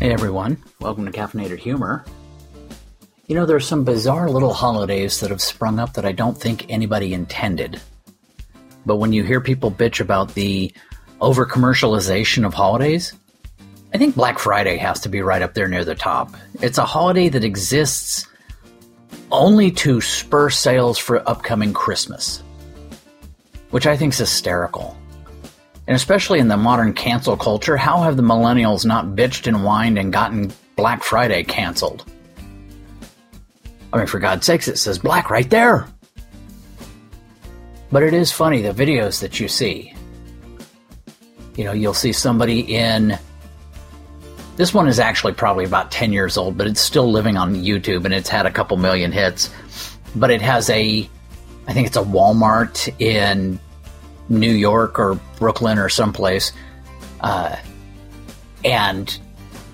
Hey 0.00 0.14
everyone, 0.14 0.56
welcome 0.80 1.04
to 1.04 1.12
Caffeinated 1.12 1.58
Humor. 1.58 2.06
You 3.26 3.34
know, 3.34 3.44
there's 3.44 3.66
some 3.66 3.84
bizarre 3.84 4.30
little 4.30 4.54
holidays 4.54 5.20
that 5.20 5.28
have 5.28 5.42
sprung 5.42 5.78
up 5.78 5.92
that 5.92 6.06
I 6.06 6.12
don't 6.12 6.40
think 6.40 6.70
anybody 6.70 7.12
intended. 7.12 7.78
But 8.86 8.96
when 8.96 9.12
you 9.12 9.24
hear 9.24 9.42
people 9.42 9.70
bitch 9.70 10.00
about 10.00 10.32
the 10.32 10.72
over 11.20 11.44
commercialization 11.44 12.46
of 12.46 12.54
holidays, 12.54 13.12
I 13.92 13.98
think 13.98 14.14
Black 14.14 14.38
Friday 14.38 14.78
has 14.78 15.00
to 15.00 15.10
be 15.10 15.20
right 15.20 15.42
up 15.42 15.52
there 15.52 15.68
near 15.68 15.84
the 15.84 15.94
top. 15.94 16.34
It's 16.62 16.78
a 16.78 16.86
holiday 16.86 17.28
that 17.28 17.44
exists 17.44 18.26
only 19.30 19.70
to 19.72 20.00
spur 20.00 20.48
sales 20.48 20.96
for 20.96 21.28
upcoming 21.28 21.74
Christmas, 21.74 22.42
which 23.68 23.86
I 23.86 23.98
think 23.98 24.14
is 24.14 24.18
hysterical. 24.20 24.96
And 25.90 25.96
especially 25.96 26.38
in 26.38 26.46
the 26.46 26.56
modern 26.56 26.92
cancel 26.92 27.36
culture, 27.36 27.76
how 27.76 28.02
have 28.02 28.16
the 28.16 28.22
millennials 28.22 28.86
not 28.86 29.06
bitched 29.06 29.48
and 29.48 29.56
whined 29.56 29.98
and 29.98 30.12
gotten 30.12 30.52
Black 30.76 31.02
Friday 31.02 31.42
canceled? 31.42 32.04
I 33.92 33.96
mean, 33.98 34.06
for 34.06 34.20
God's 34.20 34.46
sakes, 34.46 34.68
it 34.68 34.76
says 34.76 35.00
black 35.00 35.30
right 35.30 35.50
there. 35.50 35.88
But 37.90 38.04
it 38.04 38.14
is 38.14 38.30
funny, 38.30 38.62
the 38.62 38.72
videos 38.72 39.20
that 39.20 39.40
you 39.40 39.48
see. 39.48 39.92
You 41.56 41.64
know, 41.64 41.72
you'll 41.72 41.92
see 41.92 42.12
somebody 42.12 42.60
in. 42.60 43.18
This 44.54 44.72
one 44.72 44.86
is 44.86 45.00
actually 45.00 45.32
probably 45.32 45.64
about 45.64 45.90
10 45.90 46.12
years 46.12 46.36
old, 46.36 46.56
but 46.56 46.68
it's 46.68 46.80
still 46.80 47.10
living 47.10 47.36
on 47.36 47.56
YouTube 47.56 48.04
and 48.04 48.14
it's 48.14 48.28
had 48.28 48.46
a 48.46 48.52
couple 48.52 48.76
million 48.76 49.10
hits. 49.10 49.50
But 50.14 50.30
it 50.30 50.40
has 50.40 50.70
a, 50.70 51.10
I 51.66 51.72
think 51.72 51.88
it's 51.88 51.96
a 51.96 52.04
Walmart 52.04 52.94
in 53.00 53.58
New 54.30 54.52
York 54.52 54.98
or 54.98 55.20
Brooklyn 55.38 55.78
or 55.78 55.88
someplace, 55.88 56.52
uh, 57.20 57.56
and 58.64 59.18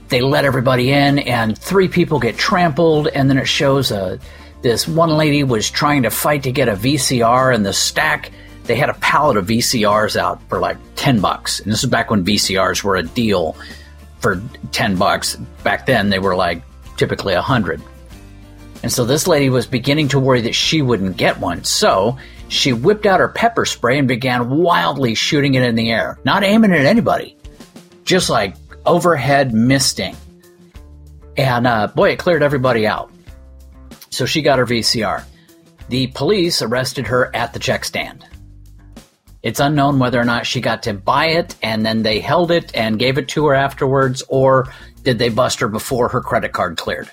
they 0.08 0.20
let 0.20 0.44
everybody 0.44 0.90
in, 0.90 1.18
and 1.20 1.56
three 1.56 1.88
people 1.88 2.18
get 2.18 2.36
trampled, 2.36 3.08
and 3.08 3.28
then 3.30 3.38
it 3.38 3.46
shows 3.46 3.90
a 3.90 4.00
uh, 4.00 4.18
this 4.62 4.88
one 4.88 5.10
lady 5.10 5.44
was 5.44 5.70
trying 5.70 6.02
to 6.02 6.10
fight 6.10 6.42
to 6.44 6.50
get 6.50 6.68
a 6.68 6.72
VCR, 6.72 7.54
and 7.54 7.64
the 7.64 7.72
stack 7.72 8.32
they 8.64 8.74
had 8.74 8.88
a 8.88 8.94
pallet 8.94 9.36
of 9.36 9.46
VCRs 9.46 10.16
out 10.16 10.42
for 10.48 10.58
like 10.58 10.76
ten 10.96 11.20
bucks, 11.20 11.60
and 11.60 11.72
this 11.72 11.84
is 11.84 11.90
back 11.90 12.10
when 12.10 12.24
VCRs 12.24 12.82
were 12.82 12.96
a 12.96 13.02
deal 13.02 13.56
for 14.18 14.42
ten 14.72 14.96
bucks. 14.96 15.36
Back 15.62 15.86
then, 15.86 16.10
they 16.10 16.18
were 16.18 16.34
like 16.34 16.62
typically 16.96 17.34
a 17.34 17.42
hundred. 17.42 17.80
And 18.82 18.92
so 18.92 19.04
this 19.04 19.26
lady 19.26 19.50
was 19.50 19.66
beginning 19.66 20.08
to 20.08 20.20
worry 20.20 20.42
that 20.42 20.54
she 20.54 20.82
wouldn't 20.82 21.16
get 21.16 21.38
one. 21.38 21.64
So 21.64 22.18
she 22.48 22.72
whipped 22.72 23.06
out 23.06 23.20
her 23.20 23.28
pepper 23.28 23.64
spray 23.64 23.98
and 23.98 24.08
began 24.08 24.50
wildly 24.50 25.14
shooting 25.14 25.54
it 25.54 25.62
in 25.62 25.74
the 25.74 25.90
air, 25.90 26.18
not 26.24 26.44
aiming 26.44 26.72
at 26.72 26.86
anybody, 26.86 27.36
just 28.04 28.30
like 28.30 28.56
overhead 28.84 29.52
misting. 29.52 30.16
And 31.36 31.66
uh, 31.66 31.88
boy, 31.88 32.10
it 32.10 32.18
cleared 32.18 32.42
everybody 32.42 32.86
out. 32.86 33.10
So 34.10 34.26
she 34.26 34.42
got 34.42 34.58
her 34.58 34.66
VCR. 34.66 35.24
The 35.88 36.06
police 36.08 36.62
arrested 36.62 37.08
her 37.08 37.34
at 37.34 37.52
the 37.52 37.58
check 37.58 37.84
stand. 37.84 38.24
It's 39.42 39.60
unknown 39.60 39.98
whether 39.98 40.20
or 40.20 40.24
not 40.24 40.46
she 40.46 40.60
got 40.60 40.84
to 40.84 40.94
buy 40.94 41.26
it 41.26 41.54
and 41.62 41.86
then 41.86 42.02
they 42.02 42.18
held 42.20 42.50
it 42.50 42.74
and 42.74 42.98
gave 42.98 43.18
it 43.18 43.28
to 43.28 43.46
her 43.46 43.54
afterwards, 43.54 44.22
or 44.28 44.72
did 45.02 45.18
they 45.18 45.28
bust 45.28 45.60
her 45.60 45.68
before 45.68 46.08
her 46.08 46.20
credit 46.20 46.52
card 46.52 46.76
cleared? 46.76 47.08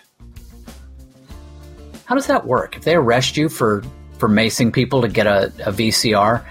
How 2.05 2.15
does 2.15 2.27
that 2.27 2.45
work? 2.45 2.75
If 2.75 2.83
they 2.83 2.95
arrest 2.95 3.37
you 3.37 3.49
for 3.49 3.83
for 4.17 4.29
macing 4.29 4.73
people 4.73 5.01
to 5.01 5.07
get 5.07 5.27
a, 5.27 5.45
a 5.65 5.71
VCR, 5.71 6.45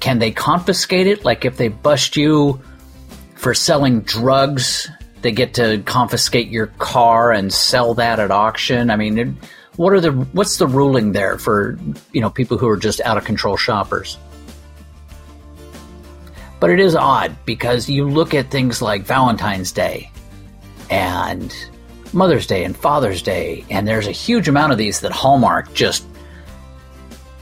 can 0.00 0.18
they 0.18 0.30
confiscate 0.30 1.06
it? 1.06 1.24
Like 1.24 1.44
if 1.44 1.56
they 1.56 1.68
bust 1.68 2.16
you 2.16 2.60
for 3.34 3.54
selling 3.54 4.00
drugs, 4.00 4.88
they 5.22 5.32
get 5.32 5.54
to 5.54 5.82
confiscate 5.84 6.48
your 6.48 6.68
car 6.78 7.32
and 7.32 7.52
sell 7.52 7.94
that 7.94 8.20
at 8.20 8.30
auction. 8.30 8.90
I 8.90 8.96
mean, 8.96 9.38
what 9.76 9.92
are 9.92 10.00
the 10.00 10.12
what's 10.12 10.58
the 10.58 10.66
ruling 10.66 11.12
there 11.12 11.38
for 11.38 11.78
you 12.12 12.20
know 12.20 12.30
people 12.30 12.58
who 12.58 12.68
are 12.68 12.76
just 12.76 13.00
out 13.02 13.16
of 13.16 13.24
control 13.24 13.56
shoppers? 13.56 14.18
But 16.58 16.70
it 16.70 16.80
is 16.80 16.94
odd 16.94 17.36
because 17.44 17.88
you 17.88 18.08
look 18.08 18.32
at 18.32 18.50
things 18.50 18.80
like 18.80 19.02
Valentine's 19.02 19.72
Day 19.72 20.10
and 20.88 21.54
Mother's 22.12 22.46
Day 22.46 22.64
and 22.64 22.74
Father's 22.74 23.20
Day, 23.20 23.64
and 23.68 23.86
there's 23.86 24.06
a 24.06 24.12
huge 24.12 24.48
amount 24.48 24.72
of 24.72 24.78
these 24.78 25.00
that 25.00 25.12
Hallmark 25.12 25.74
just 25.74 26.06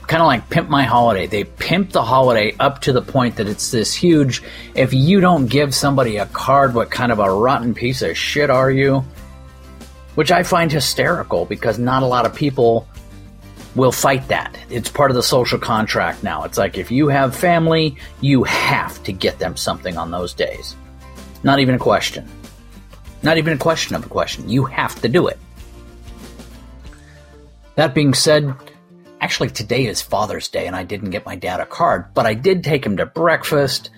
kind 0.07 0.21
of 0.21 0.27
like 0.27 0.49
pimp 0.49 0.69
my 0.69 0.83
holiday. 0.83 1.27
They 1.27 1.43
pimp 1.43 1.91
the 1.91 2.03
holiday 2.03 2.55
up 2.59 2.81
to 2.81 2.93
the 2.93 3.01
point 3.01 3.37
that 3.37 3.47
it's 3.47 3.71
this 3.71 3.93
huge. 3.93 4.43
If 4.75 4.93
you 4.93 5.19
don't 5.19 5.47
give 5.47 5.73
somebody 5.73 6.17
a 6.17 6.25
card, 6.27 6.73
what 6.73 6.91
kind 6.91 7.11
of 7.11 7.19
a 7.19 7.31
rotten 7.31 7.73
piece 7.73 8.01
of 8.01 8.17
shit 8.17 8.49
are 8.49 8.71
you? 8.71 9.03
Which 10.15 10.31
I 10.31 10.43
find 10.43 10.71
hysterical 10.71 11.45
because 11.45 11.77
not 11.77 12.03
a 12.03 12.05
lot 12.05 12.25
of 12.25 12.33
people 12.33 12.87
will 13.75 13.91
fight 13.91 14.27
that. 14.29 14.57
It's 14.69 14.89
part 14.89 15.11
of 15.11 15.15
the 15.15 15.23
social 15.23 15.59
contract 15.59 16.23
now. 16.23 16.43
It's 16.43 16.57
like 16.57 16.77
if 16.77 16.91
you 16.91 17.09
have 17.09 17.35
family, 17.35 17.97
you 18.21 18.43
have 18.43 19.03
to 19.03 19.11
get 19.11 19.39
them 19.39 19.57
something 19.57 19.97
on 19.97 20.11
those 20.11 20.33
days. 20.33 20.75
Not 21.43 21.59
even 21.59 21.75
a 21.75 21.79
question. 21.79 22.27
Not 23.21 23.37
even 23.37 23.53
a 23.53 23.57
question 23.57 23.95
of 23.95 24.05
a 24.05 24.09
question. 24.09 24.49
You 24.49 24.65
have 24.65 25.01
to 25.01 25.09
do 25.09 25.27
it. 25.27 25.37
That 27.75 27.93
being 27.93 28.13
said, 28.13 28.53
Actually, 29.21 29.49
today 29.49 29.85
is 29.85 30.01
Father's 30.01 30.49
Day, 30.49 30.67
and 30.67 30.75
I 30.75 30.83
didn't 30.83 31.09
get 31.09 31.25
my 31.25 31.35
dad 31.35 31.59
a 31.59 31.65
card, 31.65 32.13
but 32.13 32.25
I 32.25 32.33
did 32.33 32.63
take 32.63 32.85
him 32.85 32.97
to 32.97 33.05
breakfast. 33.05 33.89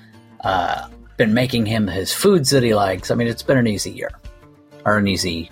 Uh, 0.41 0.88
been 1.17 1.33
making 1.33 1.66
him 1.66 1.88
his 1.88 2.13
foods 2.13 2.51
that 2.51 2.63
he 2.63 2.75
likes. 2.75 3.09
I 3.09 3.16
mean, 3.16 3.28
it's 3.28 3.44
been 3.44 3.57
an 3.57 3.67
easy 3.67 3.91
year, 3.91 4.11
or 4.85 4.97
an 4.97 5.07
easy 5.07 5.50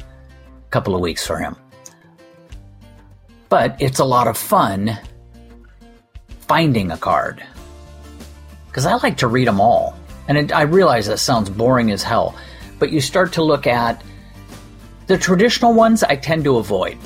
couple 0.70 0.94
of 0.94 1.02
weeks 1.02 1.26
for 1.26 1.38
him. 1.38 1.56
But 3.50 3.82
it's 3.82 4.00
a 4.00 4.06
lot 4.06 4.28
of 4.28 4.38
fun 4.38 4.98
finding 6.48 6.92
a 6.92 6.98
card 6.98 7.44
because 8.68 8.86
I 8.86 8.96
like 8.96 9.18
to 9.18 9.28
read 9.28 9.48
them 9.48 9.60
all. 9.60 9.98
And 10.28 10.38
it, 10.38 10.52
I 10.54 10.64
realize 10.64 11.08
that 11.08 11.20
sounds 11.20 11.50
boring 11.50 11.92
as 11.92 12.04
hell, 12.04 12.36
but 12.78 12.92
you 12.92 13.02
start 13.02 13.34
to 13.34 13.44
look 13.44 13.68
at 13.68 14.04
the 15.08 15.18
traditional 15.18 15.74
ones 15.74 16.04
I 16.04 16.16
tend 16.16 16.44
to 16.44 16.58
avoid 16.58 16.98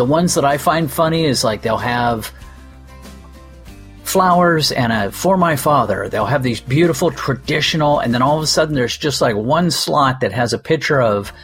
the 0.00 0.04
ones 0.06 0.32
that 0.32 0.46
I 0.46 0.56
find 0.56 0.90
funny 0.90 1.26
is 1.26 1.44
like 1.44 1.60
they'll 1.60 1.76
have 1.76 2.32
flowers 4.02 4.72
and 4.72 4.90
a 4.90 5.12
for 5.12 5.36
my 5.36 5.56
father. 5.56 6.08
They'll 6.08 6.24
have 6.24 6.42
these 6.42 6.58
beautiful 6.58 7.10
traditional, 7.10 7.98
and 7.98 8.14
then 8.14 8.22
all 8.22 8.38
of 8.38 8.42
a 8.42 8.46
sudden 8.46 8.74
there's 8.74 8.96
just 8.96 9.20
like 9.20 9.36
one 9.36 9.70
slot 9.70 10.20
that 10.20 10.32
has 10.32 10.54
a 10.54 10.58
picture 10.58 11.02
of 11.02 11.34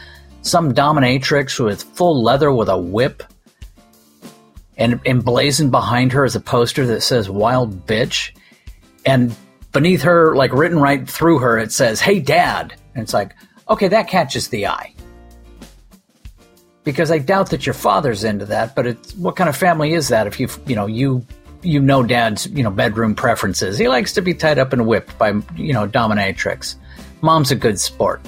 some 0.41 0.73
dominatrix 0.73 1.63
with 1.63 1.83
full 1.83 2.23
leather 2.23 2.51
with 2.51 2.67
a 2.67 2.79
whip. 2.79 3.21
And 4.75 4.99
emblazoned 5.05 5.69
behind 5.69 6.11
her 6.13 6.25
is 6.25 6.35
a 6.35 6.39
poster 6.39 6.87
that 6.87 7.01
says 7.01 7.29
wild 7.29 7.85
bitch. 7.85 8.31
And 9.05 9.35
beneath 9.71 10.01
her, 10.01 10.35
like 10.35 10.51
written 10.51 10.79
right 10.79 11.07
through 11.07 11.37
her, 11.39 11.59
it 11.59 11.71
says, 11.71 12.01
Hey 12.01 12.19
dad. 12.19 12.73
And 12.95 13.03
it's 13.03 13.13
like, 13.13 13.35
okay, 13.69 13.89
that 13.89 14.07
catches 14.07 14.47
the 14.47 14.65
eye 14.65 14.95
because 16.87 17.11
I 17.11 17.17
doubt 17.17 17.49
that 17.49 17.65
your 17.65 17.73
father's 17.73 18.23
into 18.23 18.45
that. 18.45 18.73
But 18.73 18.87
it's 18.87 19.13
what 19.15 19.35
kind 19.35 19.49
of 19.49 19.57
family 19.57 19.91
is 19.91 20.07
that? 20.07 20.25
If 20.25 20.39
you 20.39 20.47
you 20.65 20.73
know 20.73 20.85
you 20.85 21.21
you 21.61 21.81
know 21.81 22.01
dad's 22.01 22.47
you 22.47 22.63
know 22.63 22.71
bedroom 22.71 23.13
preferences. 23.13 23.77
He 23.77 23.89
likes 23.89 24.13
to 24.13 24.21
be 24.21 24.33
tied 24.33 24.57
up 24.57 24.71
and 24.71 24.87
whipped 24.87 25.17
by 25.17 25.33
you 25.57 25.73
know 25.73 25.85
dominatrix. 25.85 26.75
Mom's 27.19 27.51
a 27.51 27.55
good 27.55 27.77
sport. 27.77 28.21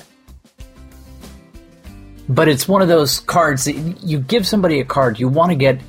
But 2.28 2.50
it's 2.50 2.68
one 2.68 2.82
of 2.82 2.90
those 2.90 3.22
cards 3.22 3.64
that 3.64 3.76
you 4.04 4.20
give 4.20 4.46
somebody 4.46 4.82
a 4.82 4.86
card, 4.86 5.22
you 5.22 5.30
want 5.30 5.52
to 5.52 5.56
get 5.56 5.80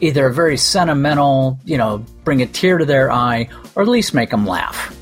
either 0.00 0.26
a 0.26 0.32
very 0.32 0.56
sentimental, 0.56 1.60
you 1.64 1.76
know, 1.76 1.98
bring 2.24 2.40
a 2.40 2.46
tear 2.46 2.78
to 2.78 2.86
their 2.86 3.12
eye, 3.12 3.48
or 3.74 3.82
at 3.82 3.88
least 3.88 4.14
make 4.14 4.30
them 4.30 4.46
laugh. 4.46 4.96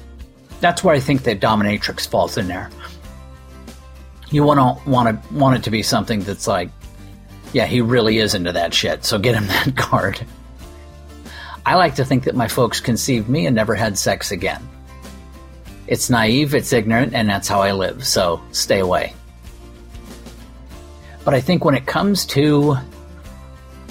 That's 0.60 0.82
where 0.82 0.94
I 0.94 1.00
think 1.00 1.22
that 1.22 1.38
dominatrix 1.38 2.08
falls 2.08 2.36
in 2.36 2.48
there. 2.48 2.70
You 4.30 4.42
want 4.42 4.58
to 4.58 4.90
want 4.90 5.22
to 5.22 5.34
want 5.34 5.56
it 5.56 5.62
to 5.62 5.70
be 5.70 5.82
something 5.84 6.20
that's 6.20 6.48
like 6.48 6.70
yeah, 7.54 7.66
he 7.66 7.80
really 7.80 8.18
is 8.18 8.34
into 8.34 8.52
that 8.52 8.74
shit, 8.74 9.04
so 9.04 9.18
get 9.18 9.34
him 9.34 9.46
that 9.48 9.76
card. 9.76 10.20
I 11.64 11.76
like 11.76 11.94
to 11.94 12.04
think 12.04 12.24
that 12.24 12.34
my 12.34 12.48
folks 12.48 12.80
conceived 12.80 13.28
me 13.28 13.46
and 13.46 13.56
never 13.56 13.74
had 13.74 13.96
sex 13.96 14.30
again. 14.32 14.68
It's 15.86 16.10
naive, 16.10 16.54
it's 16.54 16.72
ignorant, 16.72 17.14
and 17.14 17.28
that's 17.28 17.48
how 17.48 17.62
I 17.62 17.72
live, 17.72 18.04
so 18.04 18.42
stay 18.52 18.80
away. 18.80 19.14
But 21.24 21.34
I 21.34 21.40
think 21.40 21.64
when 21.64 21.74
it 21.74 21.86
comes 21.86 22.26
to 22.26 22.76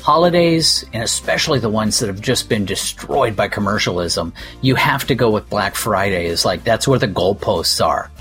holidays, 0.01 0.85
and 0.91 1.01
especially 1.01 1.59
the 1.59 1.69
ones 1.69 1.99
that 1.99 2.07
have 2.07 2.21
just 2.21 2.49
been 2.49 2.65
destroyed 2.65 3.35
by 3.35 3.47
commercialism, 3.47 4.33
you 4.61 4.75
have 4.75 5.07
to 5.07 5.15
go 5.15 5.31
with 5.31 5.49
Black 5.49 5.75
Friday. 5.75 6.25
Is 6.25 6.45
like 6.45 6.63
that's 6.63 6.87
where 6.87 6.99
the 6.99 7.07
goalposts 7.07 7.83
are. 7.83 8.11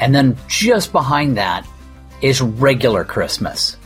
And 0.00 0.14
then 0.14 0.36
just 0.48 0.92
behind 0.92 1.36
that 1.36 1.66
is 2.20 2.40
regular 2.40 3.04
Christmas. 3.04 3.76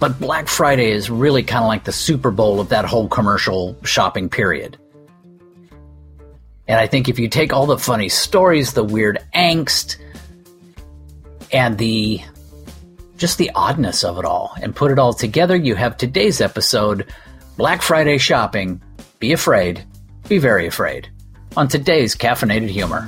But 0.00 0.18
Black 0.18 0.48
Friday 0.48 0.90
is 0.90 1.10
really 1.10 1.42
kind 1.42 1.62
of 1.62 1.68
like 1.68 1.84
the 1.84 1.92
Super 1.92 2.30
Bowl 2.30 2.58
of 2.58 2.70
that 2.70 2.86
whole 2.86 3.06
commercial 3.06 3.76
shopping 3.84 4.30
period. 4.30 4.78
And 6.66 6.80
I 6.80 6.86
think 6.86 7.08
if 7.08 7.18
you 7.18 7.28
take 7.28 7.52
all 7.52 7.66
the 7.66 7.78
funny 7.78 8.08
stories, 8.08 8.72
the 8.72 8.82
weird 8.82 9.18
angst, 9.34 9.96
and 11.52 11.76
the 11.76 12.22
just 13.18 13.36
the 13.36 13.50
oddness 13.54 14.02
of 14.02 14.16
it 14.18 14.24
all. 14.24 14.54
And 14.62 14.74
put 14.74 14.90
it 14.90 14.98
all 14.98 15.12
together, 15.12 15.54
you 15.54 15.74
have 15.74 15.98
today's 15.98 16.40
episode 16.40 17.12
Black 17.58 17.82
Friday 17.82 18.16
shopping. 18.16 18.80
Be 19.18 19.32
afraid, 19.32 19.84
be 20.28 20.38
very 20.38 20.66
afraid. 20.66 21.10
On 21.58 21.68
today's 21.68 22.16
Caffeinated 22.16 22.68
Humor. 22.70 23.06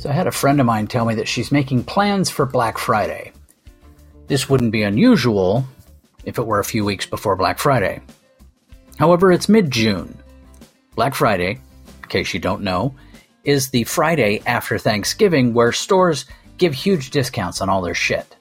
So 0.00 0.10
I 0.10 0.12
had 0.12 0.26
a 0.26 0.32
friend 0.32 0.58
of 0.58 0.66
mine 0.66 0.88
tell 0.88 1.04
me 1.04 1.14
that 1.14 1.28
she's 1.28 1.52
making 1.52 1.84
plans 1.84 2.28
for 2.28 2.44
Black 2.44 2.76
Friday. 2.78 3.33
This 4.26 4.48
wouldn't 4.48 4.72
be 4.72 4.82
unusual 4.82 5.64
if 6.24 6.38
it 6.38 6.46
were 6.46 6.58
a 6.58 6.64
few 6.64 6.84
weeks 6.84 7.06
before 7.06 7.36
Black 7.36 7.58
Friday. 7.58 8.00
However, 8.98 9.32
it's 9.32 9.48
mid 9.48 9.70
June. 9.70 10.16
Black 10.94 11.14
Friday, 11.14 11.58
in 12.02 12.08
case 12.08 12.32
you 12.32 12.40
don't 12.40 12.62
know, 12.62 12.94
is 13.44 13.70
the 13.70 13.84
Friday 13.84 14.42
after 14.46 14.78
Thanksgiving 14.78 15.52
where 15.52 15.72
stores 15.72 16.24
give 16.56 16.72
huge 16.72 17.10
discounts 17.10 17.60
on 17.60 17.68
all 17.68 17.82
their 17.82 17.94
shit. 17.94 18.36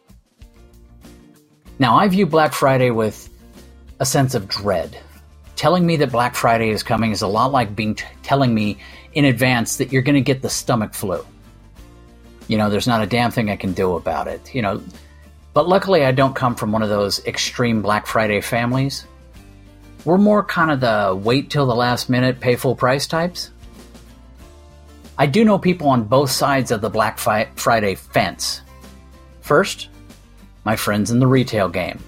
Now, 1.79 1.97
I 1.97 2.07
view 2.07 2.25
Black 2.25 2.53
Friday 2.53 2.91
with 2.91 3.29
a 3.99 4.05
sense 4.05 4.35
of 4.35 4.47
dread. 4.47 4.97
Telling 5.55 5.85
me 5.85 5.97
that 5.97 6.11
Black 6.11 6.35
Friday 6.35 6.69
is 6.69 6.83
coming 6.83 7.11
is 7.11 7.21
a 7.21 7.27
lot 7.27 7.51
like 7.51 7.75
being 7.75 7.95
t- 7.95 8.05
telling 8.21 8.53
me 8.53 8.77
in 9.13 9.25
advance 9.25 9.77
that 9.77 9.91
you're 9.91 10.01
going 10.01 10.15
to 10.15 10.21
get 10.21 10.41
the 10.41 10.49
stomach 10.49 10.93
flu. 10.93 11.25
You 12.47 12.57
know, 12.57 12.69
there's 12.69 12.87
not 12.87 13.01
a 13.01 13.07
damn 13.07 13.31
thing 13.31 13.49
I 13.49 13.55
can 13.55 13.73
do 13.73 13.95
about 13.95 14.27
it. 14.27 14.53
You 14.53 14.61
know, 14.61 14.81
but 15.53 15.67
luckily 15.67 16.03
I 16.05 16.11
don't 16.11 16.35
come 16.35 16.55
from 16.55 16.71
one 16.71 16.83
of 16.83 16.89
those 16.89 17.23
extreme 17.25 17.81
Black 17.81 18.07
Friday 18.07 18.41
families. 18.41 19.05
We're 20.05 20.17
more 20.17 20.43
kind 20.43 20.71
of 20.71 20.81
the 20.81 21.15
wait 21.15 21.49
till 21.49 21.65
the 21.65 21.75
last 21.75 22.09
minute, 22.09 22.39
pay 22.39 22.55
full 22.55 22.75
price 22.75 23.07
types. 23.07 23.51
I 25.17 25.27
do 25.27 25.45
know 25.45 25.59
people 25.59 25.89
on 25.89 26.05
both 26.05 26.31
sides 26.31 26.71
of 26.71 26.81
the 26.81 26.89
Black 26.89 27.19
Friday 27.19 27.95
fence. 27.95 28.61
First, 29.41 29.89
my 30.65 30.75
friends 30.75 31.11
in 31.11 31.19
the 31.19 31.27
retail 31.27 31.69
game. 31.69 31.99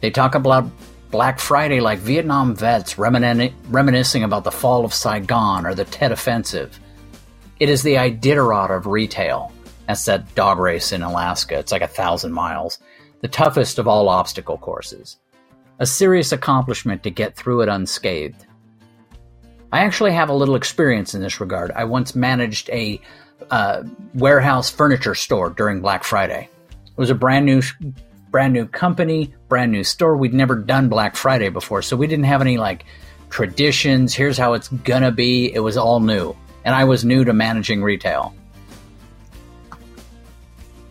They 0.00 0.10
talk 0.10 0.34
about 0.34 0.70
Black 1.10 1.40
Friday 1.40 1.80
like 1.80 1.98
Vietnam 1.98 2.54
vets 2.54 2.94
remin- 2.94 3.52
reminiscing 3.68 4.22
about 4.22 4.44
the 4.44 4.52
fall 4.52 4.84
of 4.84 4.94
Saigon 4.94 5.66
or 5.66 5.74
the 5.74 5.84
Tet 5.84 6.12
Offensive. 6.12 6.78
It 7.58 7.68
is 7.68 7.82
the 7.82 7.94
Iditarod 7.94 8.70
of 8.70 8.86
retail. 8.86 9.52
That's 9.86 10.04
that 10.06 10.34
dog 10.34 10.58
race 10.58 10.92
in 10.92 11.02
Alaska. 11.02 11.58
It's 11.58 11.72
like 11.72 11.82
a 11.82 11.88
thousand 11.88 12.32
miles. 12.32 12.78
The 13.20 13.28
toughest 13.28 13.78
of 13.78 13.88
all 13.88 14.08
obstacle 14.08 14.58
courses. 14.58 15.18
A 15.78 15.86
serious 15.86 16.32
accomplishment 16.32 17.02
to 17.02 17.10
get 17.10 17.36
through 17.36 17.62
it 17.62 17.68
unscathed. 17.68 18.46
I 19.72 19.80
actually 19.80 20.12
have 20.12 20.28
a 20.28 20.34
little 20.34 20.54
experience 20.54 21.14
in 21.14 21.22
this 21.22 21.40
regard. 21.40 21.70
I 21.72 21.84
once 21.84 22.14
managed 22.14 22.70
a 22.70 23.00
uh, 23.50 23.82
warehouse 24.14 24.70
furniture 24.70 25.14
store 25.14 25.50
during 25.50 25.80
Black 25.80 26.04
Friday. 26.04 26.48
It 26.70 26.96
was 26.96 27.10
a 27.10 27.14
brand 27.14 27.46
new, 27.46 27.62
brand 28.30 28.52
new 28.52 28.66
company, 28.66 29.34
brand 29.48 29.72
new 29.72 29.84
store. 29.84 30.16
We'd 30.16 30.34
never 30.34 30.56
done 30.56 30.88
Black 30.88 31.16
Friday 31.16 31.50
before, 31.50 31.82
so 31.82 31.96
we 31.96 32.06
didn't 32.06 32.24
have 32.24 32.40
any 32.40 32.56
like 32.56 32.84
traditions. 33.28 34.14
Here's 34.14 34.38
how 34.38 34.54
it's 34.54 34.68
gonna 34.68 35.12
be. 35.12 35.52
It 35.52 35.60
was 35.60 35.76
all 35.76 36.00
new, 36.00 36.34
and 36.64 36.74
I 36.74 36.84
was 36.84 37.04
new 37.04 37.24
to 37.24 37.32
managing 37.32 37.82
retail. 37.82 38.34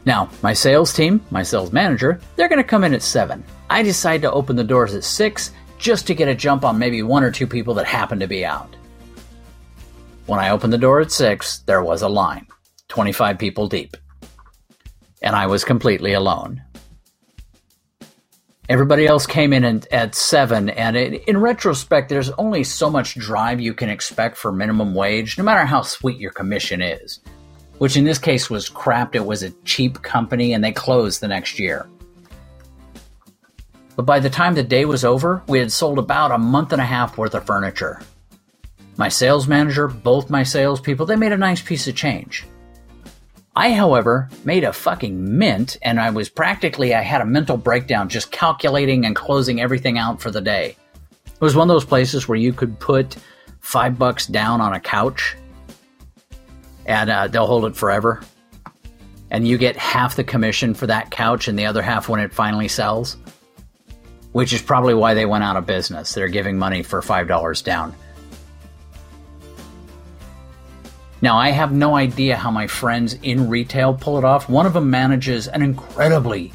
Now, 0.05 0.29
my 0.43 0.53
sales 0.53 0.93
team, 0.93 1.19
my 1.31 1.41
sales 1.41 1.73
manager, 1.73 2.19
they're 2.35 2.49
going 2.49 2.61
to 2.61 2.67
come 2.67 2.83
in 2.83 2.93
at 2.93 3.01
7. 3.01 3.43
I 3.69 3.81
decide 3.81 4.21
to 4.21 4.31
open 4.31 4.55
the 4.55 4.63
doors 4.63 4.93
at 4.93 5.03
6 5.03 5.51
just 5.79 6.05
to 6.07 6.13
get 6.13 6.27
a 6.27 6.35
jump 6.35 6.63
on 6.63 6.77
maybe 6.77 7.01
one 7.01 7.23
or 7.23 7.31
two 7.31 7.47
people 7.47 7.73
that 7.73 7.87
happen 7.87 8.19
to 8.19 8.27
be 8.27 8.45
out. 8.45 8.75
When 10.27 10.39
I 10.39 10.49
opened 10.49 10.73
the 10.73 10.77
door 10.77 11.01
at 11.01 11.11
6, 11.11 11.59
there 11.59 11.83
was 11.83 12.03
a 12.03 12.07
line, 12.07 12.47
25 12.87 13.39
people 13.39 13.67
deep. 13.67 13.97
And 15.21 15.35
I 15.35 15.47
was 15.47 15.63
completely 15.63 16.13
alone. 16.13 16.61
Everybody 18.67 19.05
else 19.05 19.27
came 19.27 19.53
in 19.53 19.83
at 19.91 20.15
7, 20.15 20.69
and 20.69 20.97
in 20.97 21.37
retrospect, 21.37 22.09
there's 22.09 22.31
only 22.31 22.63
so 22.63 22.89
much 22.89 23.13
drive 23.13 23.59
you 23.59 23.75
can 23.75 23.89
expect 23.89 24.37
for 24.37 24.51
minimum 24.51 24.95
wage, 24.95 25.37
no 25.37 25.43
matter 25.43 25.65
how 25.65 25.83
sweet 25.83 26.17
your 26.17 26.31
commission 26.31 26.81
is. 26.81 27.19
Which 27.77 27.97
in 27.97 28.05
this 28.05 28.19
case 28.19 28.49
was 28.49 28.69
crap. 28.69 29.15
It 29.15 29.25
was 29.25 29.43
a 29.43 29.51
cheap 29.63 30.01
company, 30.01 30.53
and 30.53 30.63
they 30.63 30.71
closed 30.71 31.21
the 31.21 31.27
next 31.27 31.59
year. 31.59 31.87
But 33.95 34.05
by 34.05 34.19
the 34.19 34.29
time 34.29 34.55
the 34.55 34.63
day 34.63 34.85
was 34.85 35.05
over, 35.05 35.41
we 35.47 35.59
had 35.59 35.71
sold 35.71 35.99
about 35.99 36.31
a 36.31 36.37
month 36.37 36.73
and 36.73 36.81
a 36.81 36.85
half 36.85 37.17
worth 37.17 37.33
of 37.33 37.45
furniture. 37.45 38.01
My 38.97 39.09
sales 39.09 39.47
manager, 39.47 39.87
both 39.87 40.29
my 40.29 40.43
salespeople, 40.43 41.05
they 41.05 41.15
made 41.15 41.31
a 41.31 41.37
nice 41.37 41.61
piece 41.61 41.87
of 41.87 41.95
change. 41.95 42.45
I, 43.57 43.71
however, 43.71 44.29
made 44.43 44.65
a 44.65 44.73
fucking 44.73 45.37
mint, 45.37 45.77
and 45.81 45.99
I 45.99 46.09
was 46.09 46.27
practically, 46.27 46.93
I 46.93 47.01
had 47.01 47.21
a 47.21 47.25
mental 47.25 47.55
breakdown 47.55 48.09
just 48.09 48.31
calculating 48.31 49.05
and 49.05 49.15
closing 49.15 49.61
everything 49.61 49.97
out 49.97 50.21
for 50.21 50.29
the 50.29 50.41
day. 50.41 50.75
It 51.25 51.41
was 51.41 51.55
one 51.55 51.69
of 51.69 51.73
those 51.73 51.85
places 51.85 52.27
where 52.27 52.37
you 52.37 52.51
could 52.51 52.79
put 52.79 53.15
five 53.61 53.97
bucks 53.97 54.27
down 54.27 54.59
on 54.59 54.73
a 54.73 54.79
couch 54.79 55.37
and 56.85 57.09
uh, 57.09 57.27
they'll 57.27 57.47
hold 57.47 57.65
it 57.65 57.75
forever. 57.75 58.21
And 59.31 59.47
you 59.47 59.57
get 59.57 59.75
half 59.75 60.15
the 60.15 60.23
commission 60.23 60.73
for 60.73 60.87
that 60.87 61.11
couch 61.11 61.47
and 61.47 61.57
the 61.57 61.65
other 61.65 61.81
half 61.81 62.07
when 62.07 62.19
it 62.19 62.33
finally 62.33 62.67
sells 62.67 63.17
which 64.35 64.51
is 64.51 64.61
probably 64.61 64.93
why 64.93 65.13
they 65.13 65.25
went 65.25 65.45
out 65.45 65.55
of 65.55 65.65
business. 65.65 66.13
They're 66.13 66.27
giving 66.27 66.57
money 66.57 66.83
for 66.83 66.99
$5 66.99 67.63
down. 67.63 67.95
Now, 71.21 71.37
I 71.37 71.51
have 71.51 71.71
no 71.71 71.95
idea 71.95 72.35
how 72.35 72.51
my 72.51 72.67
friends 72.67 73.13
in 73.23 73.47
retail 73.47 73.93
pull 73.93 74.17
it 74.17 74.25
off. 74.25 74.49
One 74.49 74.65
of 74.65 74.73
them 74.73 74.89
manages 74.89 75.47
an 75.47 75.61
incredibly 75.61 76.51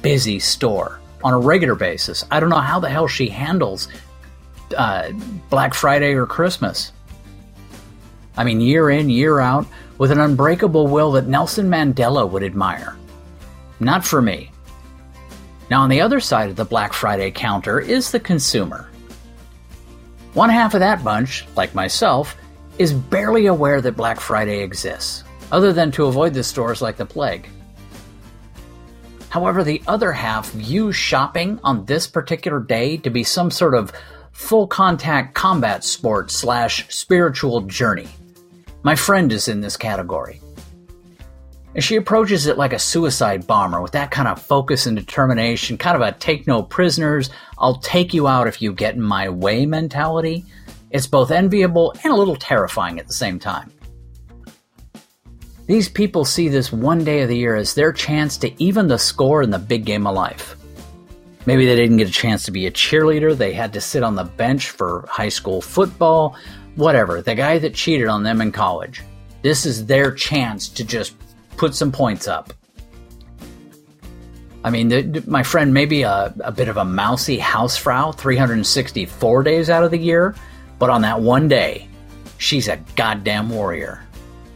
busy 0.00 0.38
store 0.38 1.00
on 1.24 1.32
a 1.32 1.38
regular 1.40 1.74
basis. 1.74 2.24
I 2.30 2.38
don't 2.38 2.50
know 2.50 2.60
how 2.60 2.78
the 2.78 2.88
hell 2.88 3.08
she 3.08 3.28
handles 3.28 3.88
uh, 4.76 5.10
Black 5.50 5.74
Friday 5.74 6.14
or 6.14 6.26
Christmas. 6.26 6.92
I 8.36 8.44
mean, 8.44 8.60
year 8.60 8.90
in, 8.90 9.10
year 9.10 9.40
out, 9.40 9.66
with 9.98 10.10
an 10.10 10.20
unbreakable 10.20 10.86
will 10.88 11.12
that 11.12 11.28
Nelson 11.28 11.68
Mandela 11.68 12.28
would 12.28 12.42
admire. 12.42 12.96
Not 13.80 14.04
for 14.04 14.20
me. 14.20 14.50
Now, 15.70 15.82
on 15.82 15.88
the 15.88 16.00
other 16.00 16.20
side 16.20 16.50
of 16.50 16.56
the 16.56 16.64
Black 16.64 16.92
Friday 16.92 17.30
counter 17.30 17.80
is 17.80 18.10
the 18.10 18.20
consumer. 18.20 18.90
One 20.34 20.50
half 20.50 20.74
of 20.74 20.80
that 20.80 21.04
bunch, 21.04 21.46
like 21.56 21.74
myself, 21.74 22.36
is 22.78 22.92
barely 22.92 23.46
aware 23.46 23.80
that 23.80 23.96
Black 23.96 24.18
Friday 24.18 24.60
exists, 24.62 25.22
other 25.52 25.72
than 25.72 25.92
to 25.92 26.06
avoid 26.06 26.34
the 26.34 26.42
stores 26.42 26.82
like 26.82 26.96
the 26.96 27.06
plague. 27.06 27.48
However, 29.28 29.64
the 29.64 29.82
other 29.86 30.12
half 30.12 30.50
views 30.50 30.96
shopping 30.96 31.60
on 31.64 31.84
this 31.86 32.06
particular 32.06 32.60
day 32.60 32.96
to 32.98 33.10
be 33.10 33.24
some 33.24 33.50
sort 33.50 33.74
of 33.74 33.92
full 34.32 34.66
contact 34.66 35.34
combat 35.34 35.82
sport 35.84 36.30
slash 36.30 36.86
spiritual 36.94 37.62
journey. 37.62 38.08
My 38.84 38.94
friend 38.94 39.32
is 39.32 39.48
in 39.48 39.62
this 39.62 39.78
category. 39.78 40.42
And 41.74 41.82
she 41.82 41.96
approaches 41.96 42.46
it 42.46 42.58
like 42.58 42.74
a 42.74 42.78
suicide 42.78 43.46
bomber 43.46 43.80
with 43.80 43.92
that 43.92 44.10
kind 44.10 44.28
of 44.28 44.40
focus 44.40 44.84
and 44.84 44.94
determination, 44.94 45.78
kind 45.78 45.96
of 45.96 46.02
a 46.02 46.12
take 46.12 46.46
no 46.46 46.62
prisoners, 46.62 47.30
I'll 47.56 47.78
take 47.78 48.12
you 48.12 48.28
out 48.28 48.46
if 48.46 48.60
you 48.60 48.74
get 48.74 48.94
in 48.94 49.00
my 49.00 49.30
way 49.30 49.64
mentality. 49.64 50.44
It's 50.90 51.06
both 51.06 51.30
enviable 51.30 51.94
and 52.04 52.12
a 52.12 52.16
little 52.16 52.36
terrifying 52.36 53.00
at 53.00 53.06
the 53.06 53.14
same 53.14 53.38
time. 53.38 53.72
These 55.66 55.88
people 55.88 56.26
see 56.26 56.48
this 56.48 56.70
one 56.70 57.04
day 57.04 57.22
of 57.22 57.30
the 57.30 57.38
year 57.38 57.56
as 57.56 57.72
their 57.72 57.90
chance 57.90 58.36
to 58.36 58.62
even 58.62 58.86
the 58.86 58.98
score 58.98 59.42
in 59.42 59.50
the 59.50 59.58
big 59.58 59.86
game 59.86 60.06
of 60.06 60.14
life. 60.14 60.56
Maybe 61.46 61.64
they 61.64 61.74
didn't 61.74 61.96
get 61.96 62.08
a 62.08 62.12
chance 62.12 62.44
to 62.44 62.50
be 62.50 62.66
a 62.66 62.70
cheerleader, 62.70 63.34
they 63.34 63.54
had 63.54 63.72
to 63.72 63.80
sit 63.80 64.02
on 64.02 64.14
the 64.14 64.24
bench 64.24 64.70
for 64.70 65.06
high 65.08 65.30
school 65.30 65.62
football, 65.62 66.36
whatever, 66.76 67.22
the 67.22 67.34
guy 67.34 67.58
that 67.58 67.74
cheated 67.74 68.08
on 68.08 68.22
them 68.22 68.40
in 68.40 68.52
college. 68.52 69.02
This 69.42 69.66
is 69.66 69.86
their 69.86 70.10
chance 70.12 70.68
to 70.70 70.84
just 70.84 71.14
put 71.56 71.74
some 71.74 71.92
points 71.92 72.26
up. 72.26 72.52
I 74.64 74.70
mean, 74.70 74.88
the, 74.88 75.22
my 75.26 75.42
friend 75.42 75.74
may 75.74 75.84
be 75.84 76.02
a, 76.02 76.34
a 76.40 76.50
bit 76.50 76.68
of 76.68 76.78
a 76.78 76.84
mousy 76.84 77.38
housefrau 77.38 78.16
364 78.16 79.42
days 79.42 79.68
out 79.68 79.84
of 79.84 79.90
the 79.90 79.98
year, 79.98 80.34
but 80.78 80.88
on 80.88 81.02
that 81.02 81.20
one 81.20 81.48
day, 81.48 81.86
she's 82.38 82.68
a 82.68 82.82
goddamn 82.96 83.50
warrior. 83.50 84.02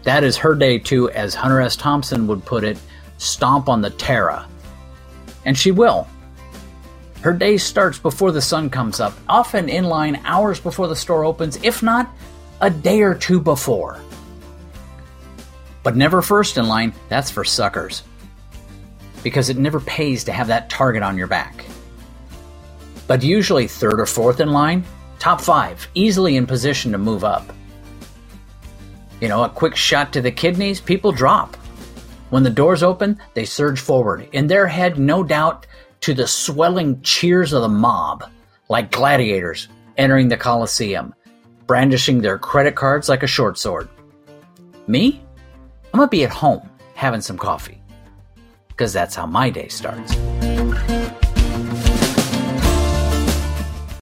That 0.05 0.25
is 0.25 0.39
her 0.39 0.55
day 0.55 0.79
to, 0.79 1.11
as 1.11 1.35
Hunter 1.35 1.61
S. 1.61 1.77
Thompson 1.77 2.27
would 2.27 2.45
put 2.47 2.65
it, 2.65 2.79
stomp 3.19 3.69
on 3.69 3.83
the 3.83 3.91
Terra. 3.91 4.49
And 5.45 5.59
she 5.59 5.71
will. 5.71 6.09
Her 7.23 7.33
day 7.33 7.57
starts 7.57 7.99
before 7.99 8.31
the 8.31 8.41
sun 8.41 8.71
comes 8.71 9.01
up, 9.01 9.13
often 9.29 9.69
in 9.69 9.85
line 9.85 10.21
hours 10.25 10.61
before 10.61 10.87
the 10.87 10.97
store 10.97 11.25
opens, 11.25 11.57
if 11.65 11.83
not 11.83 12.11
a 12.61 12.71
day 12.71 13.03
or 13.03 13.15
two 13.15 13.41
before. 13.41 14.01
But 15.83 15.97
never 15.97 16.23
first 16.23 16.59
in 16.59 16.69
line, 16.69 16.93
that's 17.09 17.31
for 17.31 17.45
suckers. 17.45 18.03
Because 19.23 19.49
it 19.49 19.59
never 19.59 19.81
pays 19.81 20.25
to 20.25 20.33
have 20.33 20.47
that 20.47 20.71
target 20.71 21.03
on 21.03 21.19
your 21.19 21.27
back. 21.27 21.65
But 23.09 23.23
usually 23.25 23.67
third 23.67 23.99
or 23.99 24.07
fourth 24.07 24.39
in 24.39 24.53
line, 24.53 24.85
top 25.19 25.41
five, 25.41 25.89
easily 25.95 26.37
in 26.37 26.47
position 26.47 26.93
to 26.93 26.99
move 26.99 27.25
up. 27.25 27.53
You 29.21 29.29
know, 29.29 29.43
a 29.43 29.49
quick 29.49 29.75
shot 29.75 30.13
to 30.13 30.21
the 30.21 30.31
kidneys, 30.31 30.81
people 30.81 31.11
drop. 31.11 31.57
When 32.31 32.45
the 32.45 32.51
doors 32.51 32.83
open, 32.85 33.19
they 33.35 33.45
surge 33.45 33.81
forward, 33.81 34.29
in 34.33 34.47
their 34.47 34.69
head, 34.69 34.99
no 34.99 35.25
doubt, 35.25 35.67
to 36.01 36.15
the 36.15 36.27
swelling 36.27 37.01
cheers 37.03 37.53
of 37.53 37.63
the 37.63 37.69
mob, 37.69 38.25
like 38.69 38.91
gladiators 38.91 39.69
entering 39.97 40.29
the 40.29 40.37
Colosseum, 40.37 41.15
brandishing 41.67 42.21
their 42.21 42.39
credit 42.39 42.75
cards 42.75 43.09
like 43.09 43.23
a 43.23 43.27
short 43.27 43.59
sword. 43.59 43.89
Me? 44.87 45.21
I'm 45.93 45.99
gonna 45.99 46.09
be 46.09 46.25
at 46.25 46.31
home 46.31 46.69
having 46.95 47.21
some 47.21 47.39
coffee, 47.39 47.83
because 48.69 48.93
that's 48.93 49.15
how 49.15 49.27
my 49.27 49.51
day 49.51 49.69
starts. 49.69 50.15